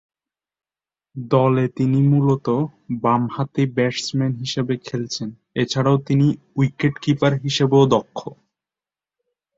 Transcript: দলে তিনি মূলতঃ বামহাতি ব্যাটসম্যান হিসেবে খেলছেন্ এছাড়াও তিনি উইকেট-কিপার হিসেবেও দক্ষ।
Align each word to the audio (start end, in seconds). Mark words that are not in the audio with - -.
দলে 1.15 1.65
তিনি 1.77 1.99
মূলতঃ 2.11 2.57
বামহাতি 3.03 3.63
ব্যাটসম্যান 3.75 4.31
হিসেবে 4.35 4.73
খেলছেন্ 4.85 5.29
এছাড়াও 5.55 5.97
তিনি 6.07 6.27
উইকেট-কিপার 6.55 7.33
হিসেবেও 7.43 7.83
দক্ষ। 7.93 8.19